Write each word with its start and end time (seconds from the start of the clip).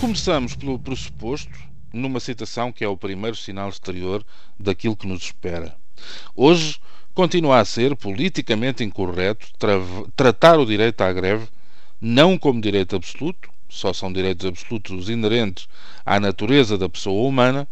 Começamos 0.00 0.54
pelo 0.54 0.78
pressuposto, 0.78 1.58
numa 1.92 2.20
citação 2.20 2.70
que 2.70 2.84
é 2.84 2.88
o 2.88 2.96
primeiro 2.96 3.36
sinal 3.36 3.68
exterior 3.68 4.24
daquilo 4.56 4.96
que 4.96 5.08
nos 5.08 5.24
espera. 5.24 5.74
Hoje 6.36 6.78
continua 7.12 7.58
a 7.58 7.64
ser 7.64 7.96
politicamente 7.96 8.84
incorreto 8.84 9.48
tra 9.58 9.72
tratar 10.14 10.60
o 10.60 10.64
direito 10.64 11.00
à 11.00 11.12
greve 11.12 11.48
não 12.00 12.38
como 12.38 12.60
direito 12.60 12.94
absoluto, 12.94 13.50
só 13.68 13.92
são 13.92 14.12
direitos 14.12 14.46
absolutos 14.46 14.96
os 14.96 15.10
inerentes 15.10 15.68
à 16.06 16.20
natureza 16.20 16.78
da 16.78 16.88
pessoa 16.88 17.28
humana, 17.28 17.66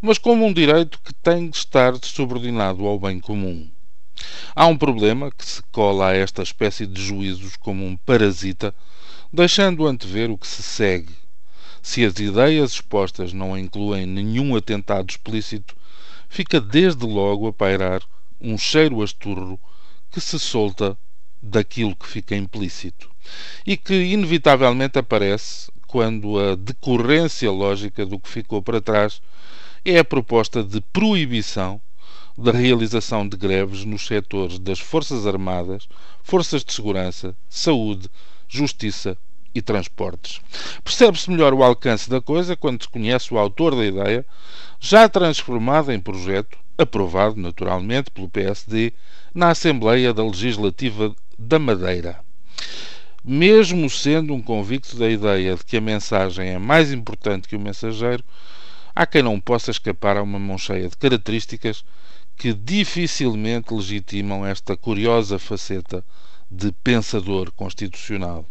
mas 0.00 0.16
como 0.16 0.46
um 0.46 0.52
direito 0.54 0.98
que 1.04 1.12
tem 1.12 1.50
de 1.50 1.58
estar 1.58 1.94
subordinado 2.02 2.86
ao 2.86 2.98
bem 2.98 3.20
comum. 3.20 3.68
Há 4.56 4.66
um 4.66 4.76
problema 4.78 5.30
que 5.30 5.44
se 5.44 5.62
cola 5.70 6.08
a 6.08 6.16
esta 6.16 6.42
espécie 6.42 6.86
de 6.86 7.02
juízos 7.02 7.56
como 7.56 7.84
um 7.84 7.94
parasita, 7.94 8.74
deixando 9.30 9.86
antever 9.86 10.30
o 10.30 10.38
que 10.38 10.46
se 10.46 10.62
segue 10.62 11.27
se 11.88 12.04
as 12.04 12.18
ideias 12.18 12.72
expostas 12.72 13.32
não 13.32 13.56
incluem 13.56 14.04
nenhum 14.04 14.54
atentado 14.54 15.08
explícito, 15.08 15.74
fica 16.28 16.60
desde 16.60 17.06
logo 17.06 17.48
a 17.48 17.52
pairar 17.52 18.02
um 18.38 18.58
cheiro 18.58 19.02
asturro 19.02 19.58
que 20.10 20.20
se 20.20 20.38
solta 20.38 20.98
daquilo 21.40 21.96
que 21.96 22.06
fica 22.06 22.36
implícito 22.36 23.10
e 23.66 23.74
que 23.74 23.94
inevitavelmente 23.94 24.98
aparece 24.98 25.72
quando 25.86 26.38
a 26.38 26.56
decorrência 26.56 27.50
lógica 27.50 28.04
do 28.04 28.18
que 28.18 28.28
ficou 28.28 28.60
para 28.60 28.82
trás 28.82 29.22
é 29.82 29.98
a 29.98 30.04
proposta 30.04 30.62
de 30.62 30.82
proibição 30.82 31.80
da 32.36 32.52
realização 32.52 33.26
de 33.26 33.34
greves 33.34 33.86
nos 33.86 34.06
setores 34.06 34.58
das 34.58 34.78
Forças 34.78 35.26
Armadas, 35.26 35.88
Forças 36.22 36.62
de 36.62 36.70
Segurança, 36.70 37.34
Saúde, 37.48 38.10
Justiça 38.46 39.16
e 39.58 39.62
transportes. 39.62 40.40
Percebe-se 40.82 41.30
melhor 41.30 41.52
o 41.52 41.62
alcance 41.62 42.08
da 42.08 42.20
coisa 42.20 42.56
quando 42.56 42.82
se 42.82 42.88
conhece 42.88 43.32
o 43.34 43.38
autor 43.38 43.74
da 43.74 43.84
ideia, 43.84 44.24
já 44.80 45.08
transformada 45.08 45.92
em 45.92 46.00
projeto, 46.00 46.56
aprovado 46.76 47.36
naturalmente 47.40 48.10
pelo 48.10 48.28
PSD 48.28 48.92
na 49.34 49.50
Assembleia 49.50 50.14
da 50.14 50.24
Legislativa 50.24 51.14
da 51.38 51.58
Madeira. 51.58 52.20
Mesmo 53.24 53.90
sendo 53.90 54.32
um 54.32 54.40
convicto 54.40 54.96
da 54.96 55.10
ideia 55.10 55.56
de 55.56 55.64
que 55.64 55.76
a 55.76 55.80
mensagem 55.80 56.50
é 56.50 56.58
mais 56.58 56.92
importante 56.92 57.48
que 57.48 57.56
o 57.56 57.60
mensageiro, 57.60 58.24
há 58.94 59.04
quem 59.04 59.22
não 59.22 59.40
possa 59.40 59.70
escapar 59.70 60.16
a 60.16 60.22
uma 60.22 60.38
mão 60.38 60.56
cheia 60.56 60.88
de 60.88 60.96
características 60.96 61.84
que 62.36 62.54
dificilmente 62.54 63.74
legitimam 63.74 64.46
esta 64.46 64.76
curiosa 64.76 65.38
faceta 65.38 66.04
de 66.50 66.72
pensador 66.72 67.52
constitucional. 67.52 68.46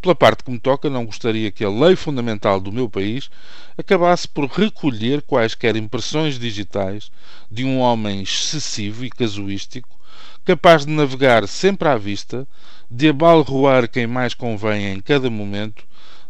Pela 0.00 0.14
parte 0.14 0.44
que 0.44 0.50
me 0.50 0.58
toca, 0.58 0.88
não 0.88 1.04
gostaria 1.04 1.50
que 1.50 1.64
a 1.64 1.70
lei 1.70 1.94
fundamental 1.94 2.60
do 2.60 2.72
meu 2.72 2.88
país 2.88 3.30
acabasse 3.76 4.26
por 4.26 4.46
recolher 4.46 5.22
quaisquer 5.22 5.76
impressões 5.76 6.38
digitais 6.38 7.10
de 7.50 7.64
um 7.64 7.80
homem 7.80 8.22
excessivo 8.22 9.04
e 9.04 9.10
casuístico, 9.10 9.98
capaz 10.44 10.86
de 10.86 10.92
navegar 10.92 11.46
sempre 11.46 11.88
à 11.88 11.96
vista, 11.96 12.46
de 12.90 13.08
abalroar 13.08 13.88
quem 13.88 14.06
mais 14.06 14.34
convém 14.34 14.92
em 14.92 15.00
cada 15.00 15.28
momento, 15.28 15.84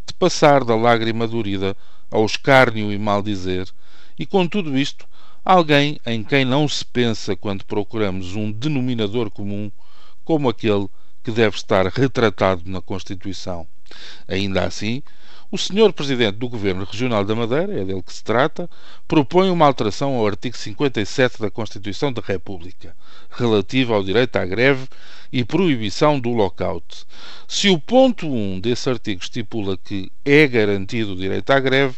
de 0.07 0.15
passar 0.15 0.65
da 0.65 0.75
lágrima 0.75 1.27
dorida 1.27 1.77
ao 2.11 2.25
escárnio 2.25 2.93
e 2.93 2.99
maldizer, 2.99 3.69
e 4.19 4.25
com 4.27 4.47
tudo 4.47 4.79
isto, 4.79 5.07
alguém 5.45 5.99
em 6.07 6.23
quem 6.23 6.45
não 6.45 6.69
se 6.69 6.85
pensa 6.85 7.37
quando 7.37 7.65
procuramos 7.65 8.35
um 8.35 8.51
denominador 8.51 9.31
comum 9.31 9.71
como 10.25 10.49
aquele 10.49 10.89
que 11.25 11.33
deve 11.33 11.57
estar 11.57 11.87
retratado 11.87 12.63
na 12.67 12.83
Constituição. 12.83 13.67
Ainda 14.29 14.65
assim, 14.65 15.03
o 15.51 15.57
Sr. 15.57 15.93
Presidente 15.93 16.37
do 16.37 16.49
Governo 16.49 16.85
Regional 16.85 17.25
da 17.25 17.35
Madeira, 17.35 17.81
é 17.81 17.85
dele 17.85 18.03
que 18.03 18.13
se 18.13 18.23
trata, 18.23 18.69
propõe 19.07 19.51
uma 19.51 19.67
alteração 19.67 20.15
ao 20.17 20.27
artigo 20.27 20.57
57 20.57 21.41
da 21.41 21.51
Constituição 21.51 22.13
da 22.13 22.21
República, 22.21 22.95
relativa 23.31 23.95
ao 23.95 24.03
direito 24.03 24.37
à 24.37 24.45
greve 24.45 24.87
e 25.33 25.45
proibição 25.45 26.19
do 26.19 26.31
lockout. 26.31 27.07
Se 27.47 27.69
o 27.69 27.79
ponto 27.79 28.27
1 28.27 28.61
desse 28.61 28.91
artigo 28.91 29.23
estipula 29.23 29.77
que 29.77 30.11
é 30.25 30.47
garantido 30.47 31.13
o 31.13 31.17
direito 31.17 31.51
à 31.51 31.61
greve, 31.61 31.97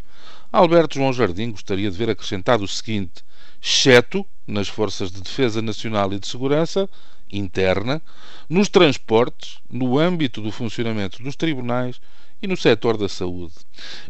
Alberto 0.52 0.96
João 0.96 1.12
Jardim 1.12 1.50
gostaria 1.50 1.90
de 1.90 1.96
ver 1.96 2.10
acrescentado 2.10 2.62
o 2.62 2.68
seguinte: 2.68 3.24
exceto 3.60 4.26
nas 4.46 4.68
Forças 4.68 5.10
de 5.10 5.20
Defesa 5.20 5.60
Nacional 5.60 6.12
e 6.12 6.18
de 6.18 6.26
Segurança, 6.26 6.88
interna, 7.30 8.00
nos 8.48 8.68
transportes, 8.68 9.58
no 9.70 9.98
âmbito 9.98 10.40
do 10.40 10.52
funcionamento 10.52 11.22
dos 11.22 11.34
tribunais 11.34 12.00
e 12.40 12.46
no 12.46 12.56
setor 12.56 12.96
da 12.96 13.08
saúde. 13.08 13.54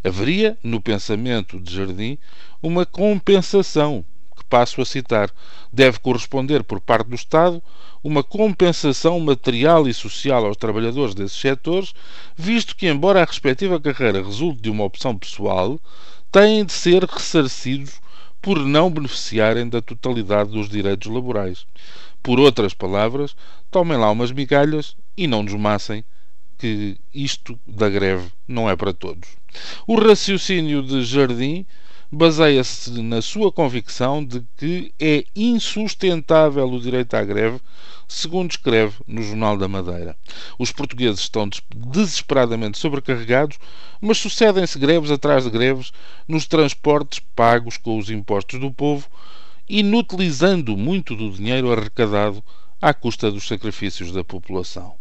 Haveria, 0.03 0.57
no 0.63 0.81
pensamento 0.81 1.59
de 1.59 1.73
Jardim, 1.73 2.17
uma 2.61 2.85
compensação, 2.85 4.05
que 4.35 4.43
passo 4.45 4.81
a 4.81 4.85
citar, 4.85 5.31
deve 5.73 5.99
corresponder 5.99 6.63
por 6.63 6.79
parte 6.79 7.07
do 7.07 7.15
Estado 7.15 7.61
uma 8.03 8.23
compensação 8.23 9.19
material 9.19 9.87
e 9.87 9.93
social 9.93 10.45
aos 10.45 10.57
trabalhadores 10.57 11.15
desses 11.15 11.39
setores, 11.39 11.93
visto 12.35 12.75
que, 12.75 12.87
embora 12.87 13.21
a 13.21 13.25
respectiva 13.25 13.79
carreira 13.79 14.23
resulte 14.23 14.61
de 14.61 14.69
uma 14.69 14.83
opção 14.83 15.17
pessoal, 15.17 15.79
têm 16.31 16.63
de 16.63 16.73
ser 16.73 17.03
ressarcidos 17.03 17.99
por 18.41 18.59
não 18.59 18.89
beneficiarem 18.89 19.67
da 19.67 19.81
totalidade 19.81 20.51
dos 20.51 20.69
direitos 20.69 21.11
laborais. 21.11 21.65
Por 22.21 22.39
outras 22.39 22.73
palavras, 22.73 23.35
tomem 23.71 23.97
lá 23.97 24.11
umas 24.11 24.31
migalhas 24.31 24.95
e 25.15 25.27
não 25.27 25.43
nos 25.43 25.53
massem 25.53 26.03
que 26.57 26.97
isto 27.13 27.59
da 27.67 27.89
greve 27.89 28.29
não 28.47 28.69
é 28.69 28.75
para 28.75 28.93
todos. 28.93 29.29
O 29.85 29.95
raciocínio 29.95 30.81
de 30.81 31.03
Jardim 31.03 31.65
baseia-se 32.11 33.01
na 33.01 33.21
sua 33.21 33.51
convicção 33.51 34.23
de 34.23 34.43
que 34.55 34.93
é 34.99 35.25
insustentável 35.35 36.69
o 36.69 36.79
direito 36.79 37.15
à 37.15 37.23
greve, 37.23 37.59
segundo 38.07 38.51
escreve 38.51 38.95
no 39.05 39.21
Jornal 39.21 39.57
da 39.57 39.67
Madeira. 39.67 40.15
Os 40.57 40.71
portugueses 40.71 41.19
estão 41.21 41.49
desesperadamente 41.75 42.77
sobrecarregados, 42.77 43.57
mas 43.99 44.17
sucedem-se 44.17 44.79
greves 44.79 45.11
atrás 45.11 45.43
de 45.43 45.49
greves 45.49 45.91
nos 46.27 46.45
transportes 46.45 47.19
pagos 47.35 47.77
com 47.77 47.97
os 47.97 48.09
impostos 48.09 48.59
do 48.59 48.71
povo, 48.71 49.07
inutilizando 49.67 50.77
muito 50.77 51.15
do 51.15 51.29
dinheiro 51.29 51.71
arrecadado 51.71 52.41
à 52.81 52.93
custa 52.93 53.29
dos 53.29 53.47
sacrifícios 53.47 54.13
da 54.13 54.23
população. 54.23 54.95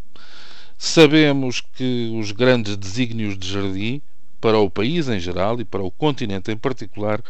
Sabemos 0.77 1.61
que 1.61 2.13
os 2.19 2.33
grandes 2.33 2.77
desígnios 2.77 3.39
de 3.39 3.49
Jardim 3.49 4.03
para 4.47 4.61
o 4.61 4.71
país 4.71 5.09
em 5.09 5.19
geral 5.19 5.61
e 5.61 5.65
para 5.65 5.83
o 5.83 5.91
continente 5.91 6.53
em 6.53 6.57
particular, 6.57 7.21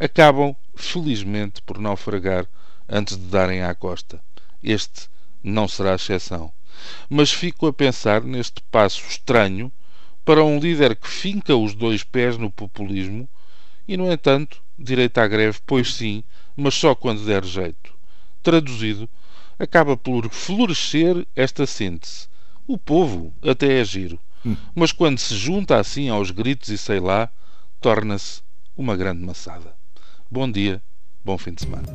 acabam, 0.00 0.56
felizmente, 0.74 1.60
por 1.60 1.78
naufragar 1.78 2.46
antes 2.88 3.14
de 3.14 3.24
darem 3.24 3.62
à 3.62 3.74
costa. 3.74 4.24
Este 4.62 5.06
não 5.44 5.68
será 5.68 5.92
a 5.92 5.96
exceção. 5.96 6.50
Mas 7.10 7.30
fico 7.30 7.66
a 7.66 7.74
pensar 7.74 8.22
neste 8.22 8.62
passo 8.70 9.06
estranho 9.06 9.70
para 10.24 10.42
um 10.42 10.58
líder 10.58 10.96
que 10.96 11.06
finca 11.06 11.54
os 11.54 11.74
dois 11.74 12.04
pés 12.04 12.38
no 12.38 12.50
populismo 12.50 13.28
e, 13.86 13.94
no 13.94 14.10
entanto, 14.10 14.62
direito 14.78 15.18
à 15.18 15.28
greve, 15.28 15.58
pois 15.66 15.92
sim, 15.92 16.24
mas 16.56 16.72
só 16.72 16.94
quando 16.94 17.26
der 17.26 17.44
jeito. 17.44 17.92
Traduzido, 18.42 19.06
acaba 19.58 19.94
por 19.94 20.26
florescer 20.30 21.26
esta 21.36 21.66
síntese. 21.66 22.28
O 22.66 22.78
povo 22.78 23.30
até 23.42 23.78
é 23.78 23.84
giro 23.84 24.18
mas 24.74 24.92
quando 24.92 25.18
se 25.18 25.36
junta 25.36 25.78
assim 25.78 26.08
aos 26.08 26.30
gritos 26.30 26.68
e 26.68 26.78
sei 26.78 27.00
lá, 27.00 27.28
torna-se 27.80 28.42
uma 28.76 28.96
grande 28.96 29.24
maçada. 29.24 29.74
Bom 30.30 30.50
dia, 30.50 30.82
bom 31.24 31.36
fim 31.36 31.52
de 31.52 31.62
semana. 31.62 31.86